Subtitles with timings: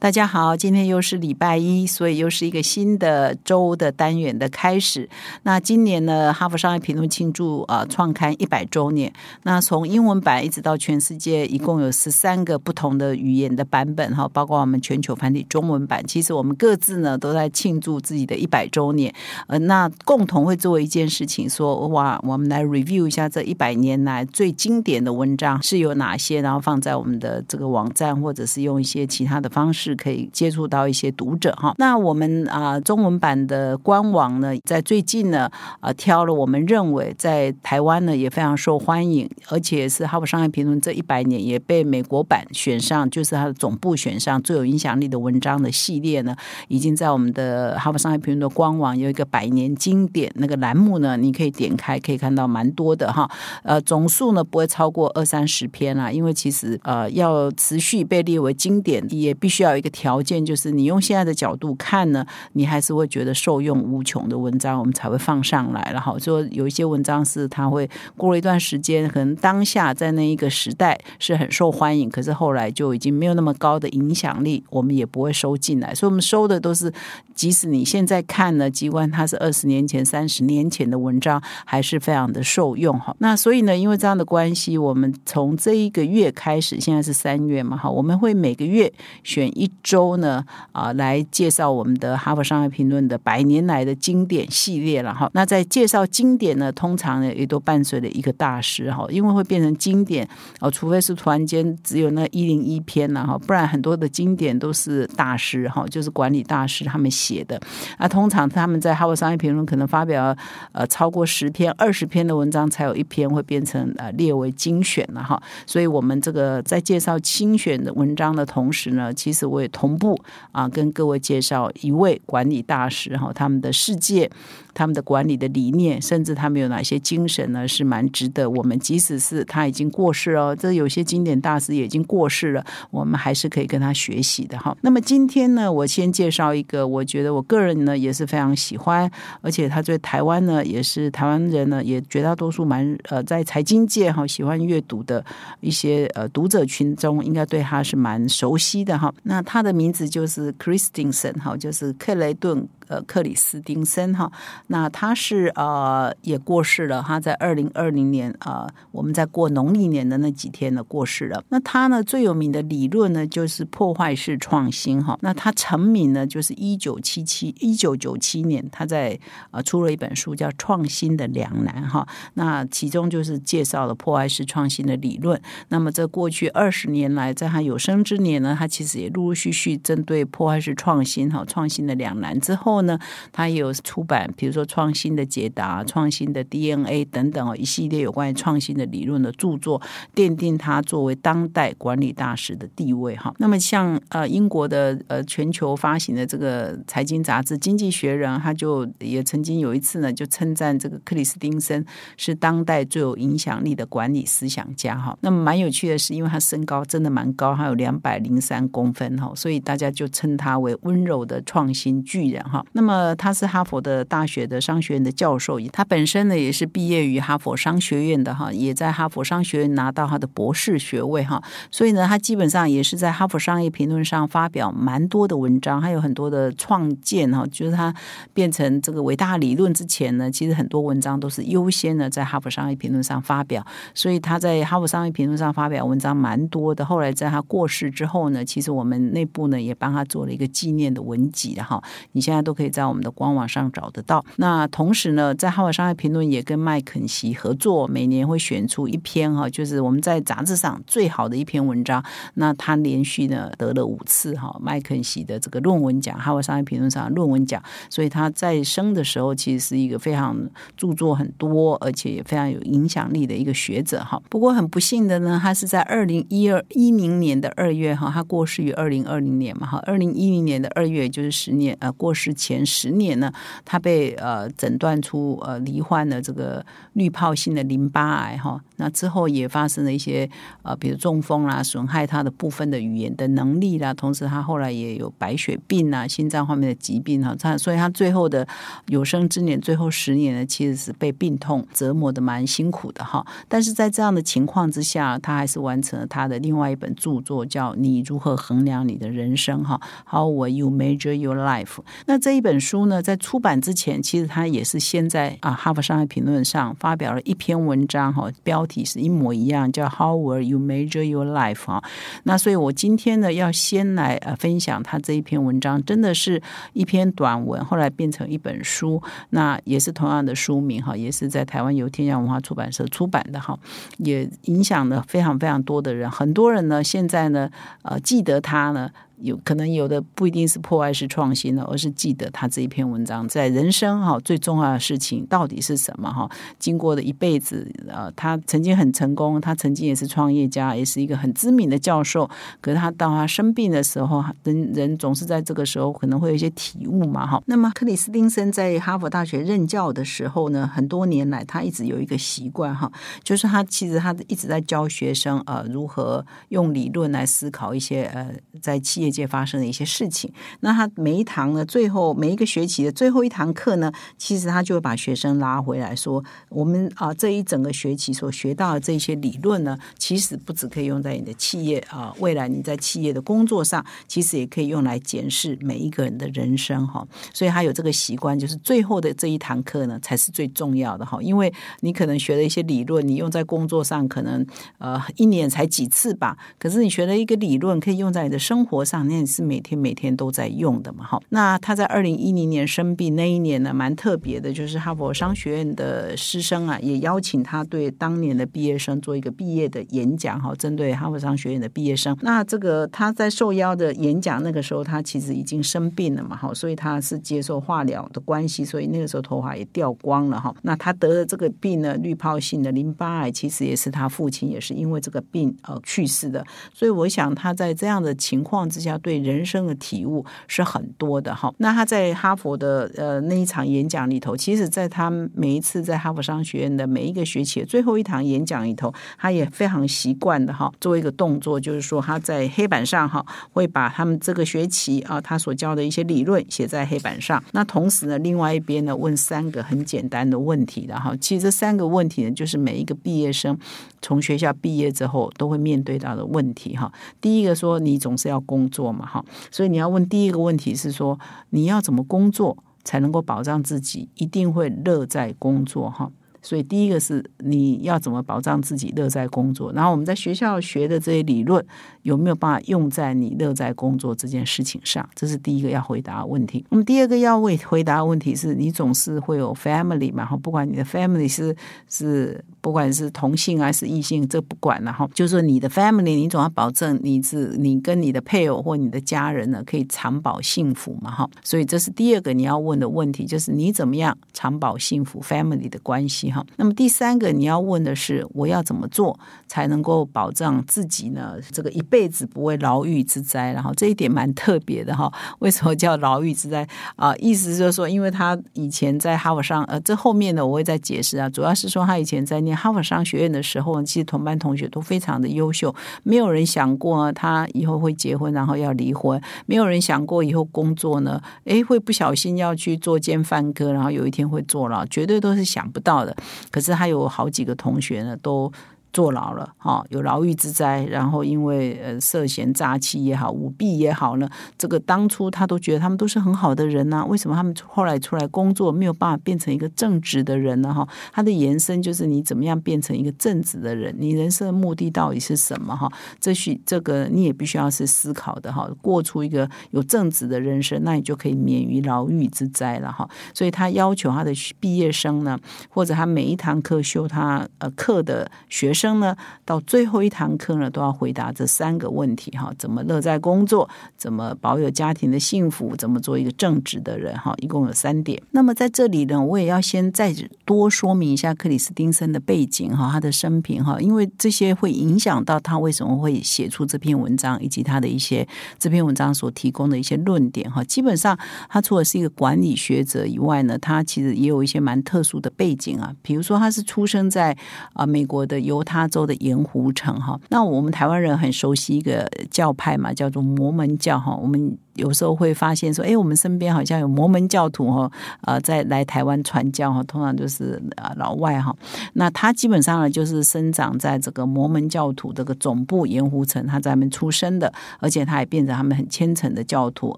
[0.00, 5.06] 大家好，今天又是礼拜一，所以又是一个新的周的单元的开始。
[5.42, 9.12] 那今年呢，哈佛商业评论庆祝啊创刊一百周年。
[9.42, 16.02] 那从英文版一直到全世界，一共有十三个不同的语言的版本哈，包括我们全球繁体中文版。
[16.06, 19.14] 其实我们各自呢都在庆祝自己的一百周年。
[19.48, 29.89] 呃，那共同会做一件事情，说哇，我们来 review 一下这一百年来最经典的文章是有哪些，然后放在我们的这个网站，或者是用一些其他的方式。
[29.94, 46.34] 可以接触到一些读者哈，那我们啊中文版的官网呢，在最近呢啊挑了我们认为在台湾呢也非常受欢迎，而且是《哈佛商业评论》这一百年也被美国版选上，就是它的总部选上最有影响力的文章的系列呢，
[46.68, 53.30] 已经在我们的《哈佛商业评论》的官网有一个百年经典那个栏目呢，你可以点开可以看到蛮多的哈，
[53.62, 59.90] 呃总数呢不会超过二三十篇啊，因为其实呃要持续被列为经典，也必须要一个。
[59.90, 65.90] 条件就是你用现在的角度看呢，你还是会觉得受用无穷的文章，我们才会放上来。
[65.92, 75.92] 然后说有一些文章是它会过了一段时间，可能当下在那一个时代是很受欢迎，可是后来就已经没有那么高的影响力，我们也不会收进来。
[75.92, 76.90] 所以我们收的都是，
[77.34, 83.14] 即使你现在看呢，机关它是二十年前、三十年前的文章，还是非常的受用哈。
[83.18, 88.90] 那所以呢，因为这样的关系，我们从这一个月开始，现在是三月嘛，哈，我们会每个月
[89.24, 89.69] 选一。
[89.82, 95.30] 周呢啊，来介绍我们的《哈佛商业评论》的百年来的经典系列了哈。
[95.34, 100.28] 那在介绍经典呢，通常呢也都伴随了一个大师哈，因为会变成经典
[100.60, 107.60] 哦，除非是突然间只有那一零一篇了哈，不然很多的经典都是大师哈，就是管理大师他们写的。
[107.98, 110.36] 那通常他们在《哈佛商业评论》可能发表
[110.72, 115.40] 呃超过十篇、二十篇的文章，才有一篇会变成呃列为精选了哈。
[115.66, 119.68] 所以我们这个在介绍精选的文章的同时呢，其实我也。
[119.68, 120.18] 同步
[120.52, 124.30] 啊，跟各位介绍一位管理大师然后，他们的世界。
[124.74, 127.66] 他们的管理的理念，甚至他们有哪些精神呢？
[127.66, 134.76] 是蛮值得我们，即使是他已经过世了，这有些经典大师也已经过世了，我们还是可以跟他学习的哈。
[134.80, 139.10] 那么今天呢，我先介绍一个，我觉得我个人呢也是非常喜欢，
[139.40, 145.24] 而且他对台湾呢也是台湾人呢也绝大多数蛮呃在财经界哈喜欢阅读的
[145.60, 149.14] 一些呃读者群中，应该对他是蛮熟悉的哈。
[149.22, 152.68] 那他的名字就是 Christensen 哈，就是克雷顿。
[152.90, 154.28] 呃，克里斯汀森哈，
[154.66, 161.40] 那他是呃也过世了，他在二零二零年啊，我们在过农历年的那几天呢过世了。
[161.50, 165.16] 那他呢最有名的理论呢就是破坏式创新哈。
[165.22, 169.16] 那他成名呢就是一九七七一九九七年，他在
[169.52, 172.04] 呃出了一本书叫《创新的两难》哈。
[172.34, 175.40] 那其中就是介绍了破坏式创新的理论。
[175.68, 182.79] 那么这过去二十年来，在他有生之年呢，他其实也陆陆续续针对破坏式创新哈、创新的两难之后。
[182.82, 182.98] 呢，
[183.32, 189.80] 他也有出版，比如说创新的解答、创新的 DNA 等等哦，一系列有关于创新的理论的著作，
[190.14, 193.32] 奠定他作为当代管理大师的地位哈。
[193.38, 201.84] 那么像呃英国的呃全球发行的这个财经杂志《经济学人》，他就也曾经有一次呢，就称赞这个克里斯汀森
[202.16, 205.16] 是当代最有影响力的管理思想家哈。
[205.20, 212.64] 那么蛮有趣的是，因为他身高真的蛮高，他有两百零三公分哈，所以大家就称他为温柔的创新巨人哈。
[212.72, 227.92] 那么他是哈佛的大学的商学院的教授，他本身呢也是毕业于哈佛商学院的哈，也在哈佛商学院拿到他的博士学位哈，所以呢，他基本上也是在哈佛商业评论上发表蛮多的文章，还有很多的创建哈，就是他
[228.32, 236.84] 变成这个伟大理论之前呢，其实很多文章都是优先的在哈佛商业评论上发表，所以他在哈佛商业评论上发表文章蛮多的。
[236.84, 241.82] 后来在他过世之后呢，其实我们内部呢也帮他做了一个纪念的文集的哈，
[242.12, 243.00] 你现在都可以在我们。
[243.00, 244.22] 的官网上找得到。
[244.36, 252.04] 那同时呢，在《哈佛商业评论》也跟麦肯锡合作，每年会选出一篇哈，就是我们在杂志上最好的一篇文章。
[252.34, 257.62] 那他连续呢得了五次哈麦肯锡的这个论文奖，《哈佛商业评论》上论文奖。
[257.88, 260.36] 所以他在生的时候，其实是一个非常
[260.76, 264.20] 著作很多，而且也非常有影响力的一个学者哈。
[264.28, 273.32] 不过很不幸的呢，他是在二零一二一零年的二月哈，他过世于二零二零年嘛哈，二零一零年的二月就是十年呃过世前前十年呢，
[273.64, 276.64] 他被呃诊断出呃罹患了这个
[276.94, 278.60] 滤泡性的淋巴癌哈。
[278.76, 280.28] 那之后也发生了一些
[280.62, 283.94] 呃，比如中风啦，损害他的部分的语言的能力啦。
[283.94, 287.34] 同时，他后来也有白血病啊、心脏方面的疾病哈。
[287.38, 288.46] 他所以，他最后的
[288.86, 293.24] 有生之年，最后十年呢，其实是被病痛折磨的蛮辛苦的哈。
[293.48, 299.80] 但是在这样的情况之下，他还是完成了他的另外一本著作，叫《你如何衡量你的人生》哈。
[300.06, 301.78] How will you measure your life？
[302.06, 308.66] 那这一本书呢，在出版之前，其实他也是先在啊《哈佛商业评论》上发表了一篇文章哈，标。
[308.70, 311.82] 题是一模一样，叫 How will you measure your life 啊？
[312.22, 316.40] 那所以我今天呢，要先来呃分享他这一篇文章，真的是
[316.72, 323.58] 一篇短文，后来变成一本书，那也是同样的书名哈，也是在台湾由天下文化出版社出版的哈，
[323.98, 327.50] 也影响了非常非常多的人，很多人呢现在呢
[327.82, 328.88] 呃记得他呢。
[329.20, 336.28] 有可能有的不一定是破坏式创新了，而是记得他这一篇文章在人生哈最重要的事情到底是什么哈？
[336.58, 342.28] 经过的一辈子，呃，他曾经很成功，他曾经也是创业家，也是一个很知名的教授。
[342.62, 347.42] 可是他到他生病的时候，人人总是在这个时候可能会有一些体悟嘛哈。
[347.44, 352.90] 那么克里斯汀森在哈佛大学任教的时候呢，很多年来他一直有一个习惯哈，
[353.22, 358.32] 就是他其实他一直在教学生呃如何用理论来思考一些呃
[358.62, 359.09] 在企业。
[359.10, 377.06] 界发生的一些事情，那他每一堂呢，最后每一个学期的最后一堂课呢，其实他就会把学生拉回来说，我们啊这一整个学期所学到的这些理论呢，其实不只可以用在你的企业啊，未来你在企业的工作上，其实也可以用来检视每一个人的人生哈。
[377.32, 384.46] 所以他有这个习惯，就是最后的这一堂课呢，才是最重要的哈，因为你可能学了一些理论，你用在工作上可能
[384.78, 388.99] 呃一年才几次吧，可是你学了一个理论，可以用在你的生活上。
[389.02, 391.04] 那是每天每天都在用的嘛？
[391.04, 402.16] 哈，那他在二零一零年生病那一年呢，蛮特别的，就是哈佛商学院的师生啊，也邀请他对当年的毕业生做一个毕业的演讲，哈，针对哈佛商学院的毕业生。
[402.20, 410.54] 那这个他在受邀的演讲，那个时候他其实已经生病了嘛，哈，所以他是接受化疗的关系，所以那个时候头发也掉光了，哈。
[410.62, 416.44] 那他得了这个病呢，滤泡性的淋巴癌，其实也是他父亲也是因为这个病呃去世的，
[416.74, 418.89] 所以我想他在这样的情况之下。
[418.90, 421.52] 要对人生的体悟是很多的哈。
[421.58, 437.42] 那他在哈佛的呃那一场演讲里头，其实在他每一次在哈佛商学院的每一个学期的最后一堂演讲里头，他也非常习惯的哈，做一个动作，就是说他在黑板上哈会把他们这个学期啊他所教的一些理论写在黑板上。
[437.52, 441.14] 那同时呢，另外一边呢问三个很简单的问题的哈。
[441.20, 443.58] 其实这三个问题呢，就是每一个毕业生
[444.00, 446.90] 从学校毕业之后都会面对到的问题哈。
[447.20, 451.18] 第一个说，你总是要工做嘛哈，所以你要问第一个问题是说，
[451.50, 456.10] 你要怎么工作才能够保障自己一定会乐在工作哈？
[456.42, 461.64] 所以第一个是你要怎么保障自己乐在工作，然后我们在学校学的这些理论。
[462.02, 465.06] 有没有办法用在你乐在工作这件事情上？
[465.14, 466.64] 这是第一个要回答的问题。
[466.70, 470.24] 那么第二个要为回答的问题是你总是会有 family 嘛？
[470.24, 471.54] 哈，不管你的 family 是
[471.90, 475.06] 是不管是同性还是异性，这不管了哈。
[475.12, 481.10] 就是你的 family，你总要保证你是你跟你的配偶或你的家人呢可以长保幸福嘛？
[481.10, 486.42] 哈，所以这是第二个你要问的问题，就是你怎么样长保幸福 family 的关系哈。
[486.56, 491.34] 那么第三个你要问的是，我要怎么做才能够保障自己呢？
[491.52, 491.82] 这个一。
[491.90, 495.12] 辈子不会牢狱之灾，然后这一点蛮特别的哈。
[495.40, 497.12] 为什么叫牢狱之灾啊？
[497.16, 501.28] 意思就是说，因为他以前在哈佛商，呃，这后面呢我会再解释啊。
[501.28, 516.16] 主要是说他以前在念哈佛商学院的时候，其实同班同学都非常的优秀，没有人想过他以后会结婚，然后要离婚，没有人想过以后工作呢，诶，会不小心要去做奸犯科，然后有一天会坐牢，绝对都是想不到的。
[516.50, 518.52] 可是他有好几个同学呢，都。
[518.92, 520.84] 坐牢了，哈，有牢狱之灾。
[520.84, 524.28] 然后因为呃涉嫌诈欺也好，舞弊也好呢，
[524.58, 530.74] 这个当初他都觉得他们都是很好的人呐，为什么他们后来出来工作没有办法变成一个正直的人呢？
[530.74, 533.94] 哈，他的延伸就是你怎么样变成一个正直的人？
[533.98, 535.76] 你人生的目的到底是什么？
[535.76, 543.08] 哈，这需这个你也必须要是思考的哈，过出一个有正直的人生，那你就可以免于牢狱之灾了哈。
[543.32, 548.79] 所以他要求他的毕业生呢，或者他每一堂课修他呃课的学生。
[548.80, 553.68] 生呢，到最后一堂课呢，都要回答这三个问题哈：怎么乐在工作？
[553.96, 555.76] 怎么保有家庭的幸福？
[555.76, 557.14] 怎么做一个正直的人？
[557.18, 558.20] 哈，一共有三点。
[558.30, 560.14] 那么在这里呢，我也要先再
[560.46, 568.26] 多说明一下克里斯汀森的背景哈，他的生平哈，因为这些会影响到他为什么会写出这篇文章，以及他的一些
[568.58, 570.64] 这篇文章所提供的一些论点哈。
[570.64, 571.18] 基本上，
[571.48, 577.36] 他除了是一个管理学者以外呢，他其实也有一些蛮特殊的背景啊，比如说他是出生在
[577.74, 580.18] 啊美国的犹太他州的盐湖城哈。
[580.28, 584.14] 那我们台湾人很熟悉一个教派嘛，叫做摩门教哈。
[584.14, 587.90] 我们有时候会发现说，哎，我们身边好像有摩门教徒哈，
[588.22, 591.54] 呃，在来台湾传教哈，通常都是啊老外哈。
[591.92, 599.90] 那他基本上呢，就是生长在这个摩门教徒这个总部盐湖城，他在那边出生的，而且他也变成他们很虔诚的教徒，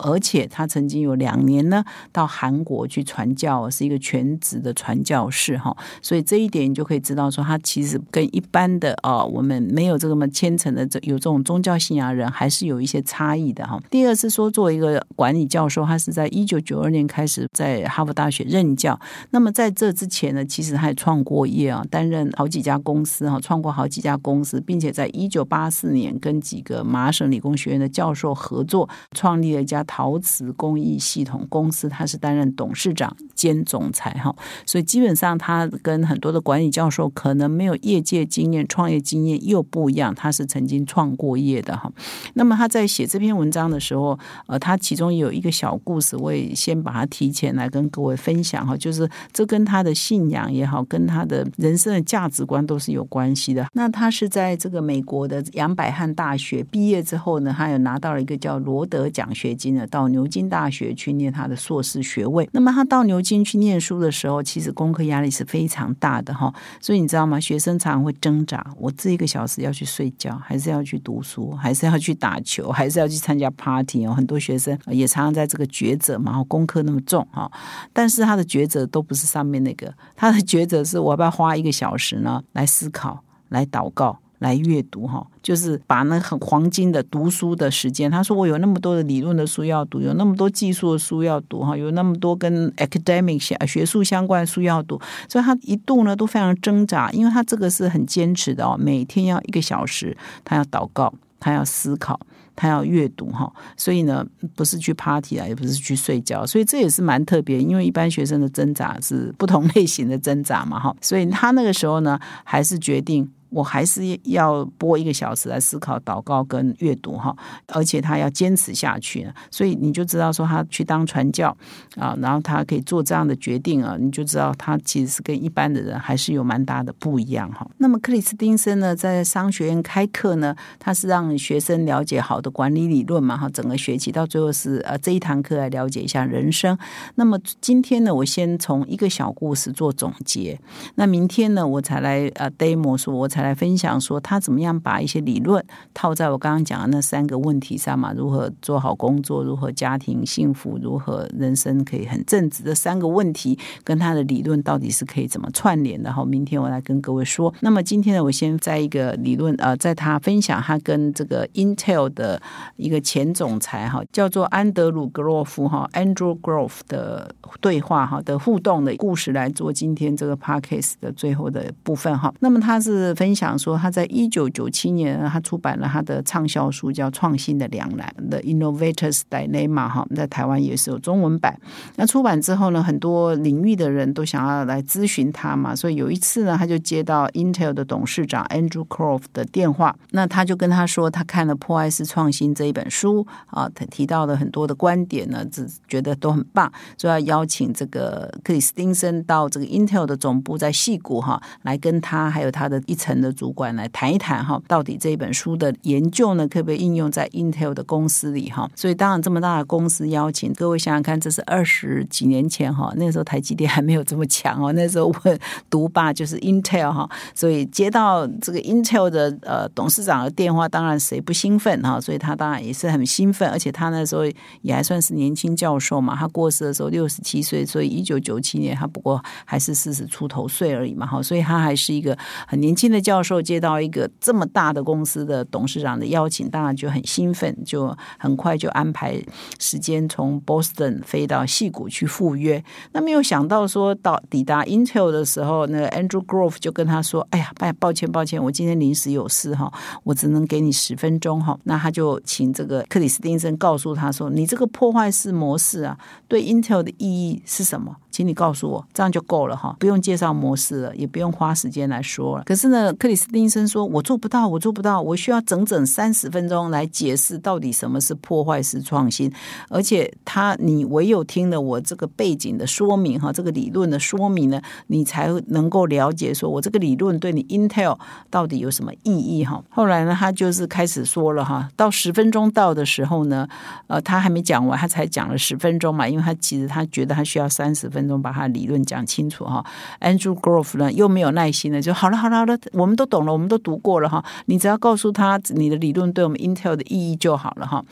[0.00, 5.76] 而且他曾经有两年呢到韩国去传教，是一个全职的传教士哈。
[6.00, 13.80] 所以这一点你就可以知道说，他其实跟一般的哦，我们没有这么虔诚的这有这种宗教信仰人，还是有一些差异的哈。
[13.90, 18.98] 第二是说，作为一个管理教授，他是在一九九二年开始在哈佛大学任教。
[19.30, 34.34] 那么在这之前呢，其实他也创过业啊，担任好几家公司哈，创过好几家公司，并且在一九八四年跟几个麻省理工学院的教授合作，创立了一家陶瓷工艺系统公司，他是担任董事长兼总裁哈。
[34.64, 41.92] 所以基本上他跟很多的管理教授可能没有业界经验、创业经验又不一样，他是曾经创过业的哈。
[42.34, 44.61] 那么他在写这篇文章的时候，呃。
[44.62, 53.66] 他其中有一个小故事，我也先把它提前来跟各位分享哈，就是这跟他的信仰也好，跟他的人生的价值观都是有关系的。
[53.72, 62.48] 那他是在这个美国的杨百翰大学毕业之后呢，他有拿到了一个叫罗德奖学金的，到牛津大学去念他的硕士学位。
[62.52, 67.40] 那么他到牛津去念书的时候，其实功课压力是非常大的哈，所以你知道吗？
[67.40, 74.58] 学生常常会挣扎，我这一个小时要去睡觉，还是要去读书，还是要去打球，还是要去参加 party 哦，很多学。
[74.62, 77.50] 生也常常在这个抉择嘛，然后功课那么重哈，
[77.92, 88.08] 但是他的抉择都不是上面那个，他的抉择是我要不要花一个小时呢来思考、来祷告、来阅读哈，就是把那很黄金的读书的时间。
[88.08, 102.18] 他说我有那么多的理论的书要读，有那么多技术的书要读哈，有那么多跟 academic 学学术相关的书要读，所以他一度呢都非常挣扎，因为他这个是很坚持的哦，每天要一个小时，他要祷告，他要思考。
[102.54, 104.22] 他要阅读哈，所以呢，
[104.54, 107.58] 不是去 party 啊，也不是去睡觉，所以这也是蛮特别。
[107.58, 113.26] 因为一般学生的挣扎是不同类型的挣扎嘛，哈，所以他那个时候呢，还是决定。
[113.52, 121.54] 我还是要播一个小时来思考、祷告跟阅读哈，而且他要坚持下去，所以你就知道说他去当传教
[121.96, 127.70] 啊，然后他可以做这样的决定啊，你就知道他其实是跟一般的人还是有蛮大的不一样哈。
[127.76, 136.74] 那么克里斯汀森呢，在商学院开课呢，他是让学生了解好的管理理论嘛哈，整个学期到最后是呃这一堂课来了解一下人生。
[137.16, 140.58] 那么今天呢，我先从一个小故事做总结，
[140.94, 143.41] 那明天呢，我才来呃 demo 说，我才。
[143.42, 148.12] 来分享说他怎么样把一些理论套在我刚刚讲的那三个问题上嘛？
[148.16, 149.42] 如何做好工作？
[149.42, 150.78] 如何家庭幸福？
[150.80, 152.62] 如何人生可以很正直？
[152.62, 156.12] 这三个问题跟他的理论到底是可以怎么串联的？
[156.12, 157.52] 哈，明天我来跟各位说。
[157.60, 162.40] 那么今天呢，我先在一个理论呃，在他分享他跟这个 Intel 的
[162.76, 172.32] 一个前总裁哈，叫做安德鲁·格罗夫哈 （Andrew Grove） 的对话哈的互动的故事来做今天这个 Podcast 的最后的部分哈。
[172.38, 173.31] 那么他是分。
[173.32, 181.58] 分享说，他在一九九七年，他出版了他的畅销书，叫《创新的两难》的《Innovators Dilemma》哈，在台湾也是有中文版。
[181.96, 203.21] 那出版之后呢，很多领域的人都想要来咨询他嘛，所以有一次呢，他就接到 Intel 的董事长 Andrew Croft 的电话，那他就跟他说，他看了《破坏式创新》这一本书啊，他提到了很多的观点呢，只觉得都很棒，所以要邀请这个克里斯汀森到这个 Intel 的总部在戏谷哈，来跟他还有他的一层。
[203.22, 208.68] 的主管来谈一谈哈，到底这本书的研究呢，可不可以应用在 Intel 的公司里哈？
[208.74, 215.38] 所以当然这么大的公司邀请各位想想看，这是二十几年前哈，那时候台积电还没有这么强哦，那时候问
[215.70, 222.00] 独霸就是 Intel 哈，所以接到这个 Intel 的呃董事长的电话，当然谁不兴奋哈？
[222.00, 224.22] 所以他当然也是很兴奋，而且他那时候
[224.62, 233.11] 也还算是年轻教授嘛，他过世的时候六十七岁，所以一九九七年他不过还是四十出头岁而已嘛哈，所以他还是一个很年轻的教。
[233.12, 239.22] 教授接到一个这么大的公司的董事长的邀请，当然就很兴奋，就很快就安排
[239.58, 242.64] 时间从 Boston 飞到戏谷去赴约。
[242.92, 249.70] 那没有想到说到抵达 Intel 的时候，那 Andrew Grove 就跟他说：“哎呀，抱抱歉抱歉，我今天临时有事哈，
[250.04, 262.44] 我只能给你十分钟哈。”那他就请这个克里斯汀森告诉他说：“你这个破坏式模式啊，对 Intel 的意义是什么？”请你告诉我，这样就够了哈，不用介绍模式了，也不用花时间来说了。
[262.44, 269.28] 可是呢，克里斯汀森说：“我做不到，我做不到，我需要整整三十分钟来解释到底什么是破坏式创新。
[269.68, 277.98] 而且他，你唯有听了我这个背景的说明哈，这个理论的说明呢，你才能够了解说我这个理论对你 Intel
[278.30, 279.60] 到底有什么意义哈。
[279.68, 283.48] 后来呢，他就是开始说了哈，到十分钟到的时候呢，
[283.88, 288.06] 呃，他还没讲完，他才讲了十分钟嘛，因为他其实他觉得他需要三十分。
[288.06, 289.64] 钟把他理论讲清楚哈
[290.00, 297.84] ，Andrew Grove 呢又没有耐心了就好了好了好了，我们都懂了，我们都读过了哈，你只要告诉他你的理论对我们 Intel 的意义就好了哈。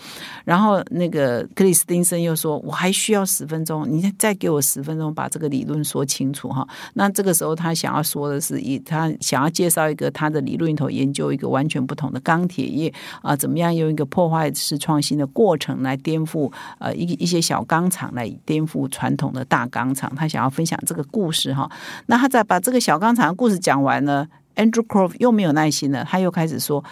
[0.44, 6.66] 然后那个克里斯汀森又说，我还需要十分钟，你再给我十分钟把这个理论说清楚哈。
[6.94, 12.92] 那这个时候他想要说的是，以他想要介绍一个他的理论里头研究一个完全不同的钢铁业
[13.22, 20.12] 啊，怎么样用一个破坏式创新的过程来颠覆呃一一些小钢厂来颠覆传统的大钢厂。
[20.16, 21.70] 他想要分享这个故事哈，
[22.06, 24.26] 那他在把这个小钢厂的故事讲完呢
[24.60, 26.84] ，Andrew Grove 又没有耐心了，他又开始说：“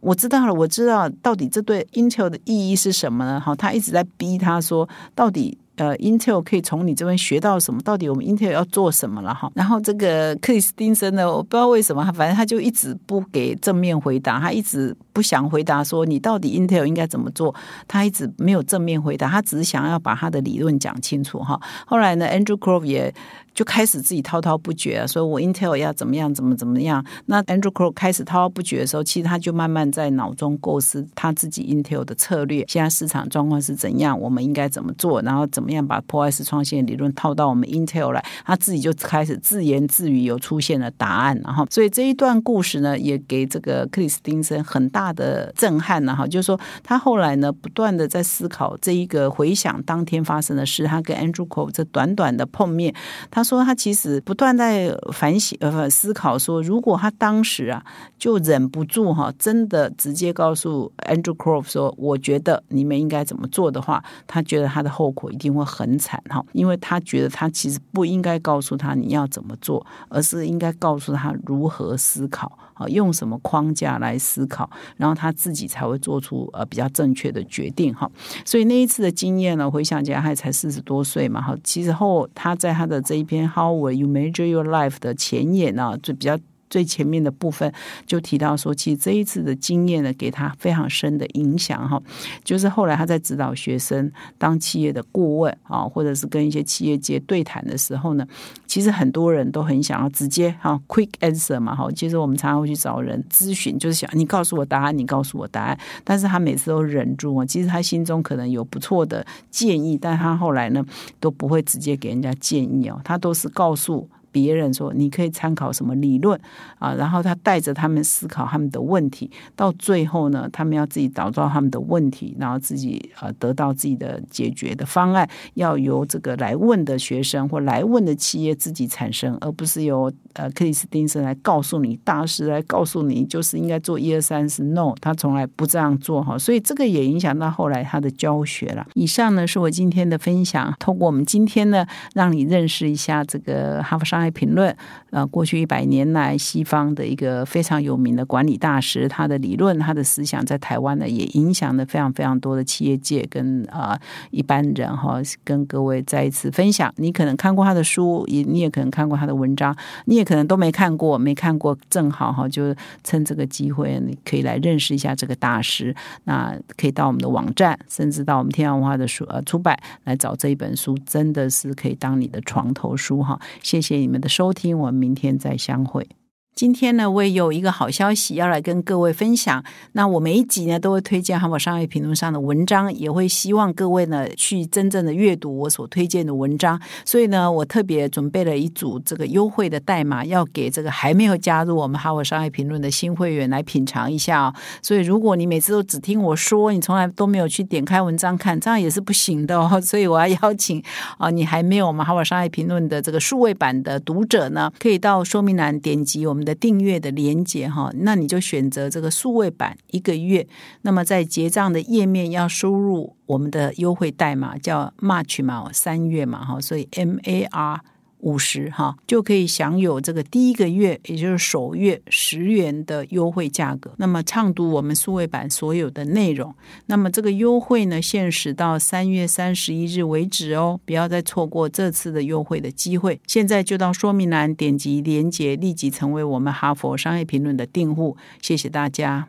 [0.00, 5.56] 我知道了，我知道到底这对 Intel 的意义是什么呢？”哈，他一直在逼他说，到底。
[5.76, 7.80] 呃，Intel 可以从你这边学到什么？
[7.80, 9.50] 到底我们 Intel 要做什么了哈？
[9.54, 17.54] 然后这个克里斯汀森呢，我不知道为什么，反正他就一直不给正面回答，他一直不想回答说你到底 Intel 应该怎么做，
[17.88, 21.58] 他一直没有正面回答，他只是想要把他的理论讲清楚哈。
[21.86, 23.12] 后来呢，Andrew Grove 也。
[23.54, 27.04] 就开始自己滔滔不绝，说我 Intel 要怎么样，怎么怎么样。
[27.26, 32.64] 那 Andrew Crow 开始滔滔不绝的时候，其实他就慢慢在脑中构思他自己 Intel 的策略。
[32.66, 38.24] 现在市场状况是怎样，我们应该怎么做，然后怎么样把破坏式创新理论套到我们 Intel 来。
[38.46, 41.38] 他自己就开始自言自语，有出现了答案。
[41.44, 46.16] 然后，所以这一段故事呢，也给这个克里斯汀森很大的震撼呢。
[46.16, 50.86] 哈，就是说他后来呢，不断的在思考这一个回想当天发生的事。
[50.86, 52.94] 他跟 Andrew Crow 这短短的碰面，
[53.30, 53.41] 他。
[53.42, 57.84] 他说：“他其实不断在反省呃思考，说如果他当时啊
[58.16, 72.56] 就忍不住哈，真的直接告诉 Andrew Croft 说，我觉得你们应该怎么做的话，他觉得他的后果一定会很惨哈，因为他觉得他其实不应该告诉他你要怎么做，而是应该告诉他如何思考。
[72.74, 78.06] 啊，用什么框架来思考，然后他自己才会做出呃比较正确的决定哈。
[78.44, 83.22] 所以那一次的经验呢，回想起来，还才四十多岁嘛哈，其实后他在他的这一。
[83.22, 86.36] 篇 How will you measure your life 的前言呢，就比较。
[86.72, 87.70] 最前面的部分
[88.06, 92.02] 就提到说，其实这一次的经验呢，给他非常深的影响哈。
[92.42, 98.26] 就是后来他在指导学生当企业的顾问啊，或者是跟一些企业界对谈的时候呢，
[98.66, 101.90] 其实很多人都很想要直接哈 quick answer 嘛哈。
[101.92, 105.78] 其实我们常常会去找人咨询，就是想你告诉我答案，你告诉我答案。
[106.04, 110.82] 但是他每次都忍住啊，其实他心中可能有不错的建议，但他后来呢
[111.20, 114.08] 都不会直接给人家建议哦，他都是告诉。
[114.32, 116.38] 别人说你可以参考什么理论
[116.78, 116.94] 啊？
[116.94, 134.64] 然后他带着他们思考他们的问题，到最后呢，他们要自己找到他们的问题，然后自己呃得到自己的解决的方案，要由这个来问的学生或来问的企业自己产生，而不是由呃克里斯汀森来告诉你，大师来告诉你，就是应该做一二三四。
[134.64, 138.86] No，他从来不这样做哈，所以这个也影响到后来他的教学了。
[138.94, 144.21] 以上呢是我今天的分享，通过我们今天呢，让你认识一下这个哈佛商。
[144.22, 144.74] 来评论，
[145.10, 155.20] 呃，过去一百年来，西方的一个非常有名的管理大师，他的理论、他的思想，在台湾呢，也影响了非常非常多的企业界跟啊一般人哈。
[155.44, 165.92] 跟各位再一次分享，你可能看过他的书，也你也可能看过他的文章，你也可能都没看过，没看过，正好哈，就趁这个机会，你可以来认识一下这个大师。
[166.24, 173.38] 那可以到我们的网站，甚至到我们天下文化的书呃出版来找这一本书，真的是可以当你的床头书哈。
[173.62, 174.11] 谢谢你。
[174.12, 176.06] 你们的收听，我们明天再相会。
[176.54, 179.64] 今天呢，我也有一个好消息要来跟各位分享。
[179.92, 186.78] 那我每一集呢，都会推荐《哈佛商业评论》上的文章，也会希望各位呢去真正的阅读我所推荐的文章。
[187.06, 194.54] 所以呢，我特别准备了一组这个优惠的代码，要给这个还没有加入我们《哈佛商业评论》的新会员来品尝一下哦。
[194.82, 199.80] 所以，如果你每次都只听我说，你从来都没有去点开文章看，这样也是不行的哦。
[199.80, 200.82] 所以，我要邀请
[201.16, 206.41] 啊，你还没有我们《哈佛商业评论》的这个数位版的读者呢，可以到说明栏点击我们。
[206.44, 210.46] 的订阅的连接哈，那你就选择这个数位版一个月。
[210.82, 217.80] 那么在结账的页面要输入我们的优惠代码，叫 March 嘛，三月嘛哈，所以 M A R。
[218.22, 223.92] 五十哈就可以享有这个第一个月，也就是首月十元的优惠价格。
[223.98, 226.54] 那么畅读我们数位版所有的内容。
[226.86, 233.20] 那么这个优惠呢，限时到三月三十一日为止哦，不要再错过这次的优惠的机会。
[233.26, 238.16] 现在就到说明栏点击连结，立即成为我们哈佛商业评论的订户。
[238.40, 239.28] 谢谢大家。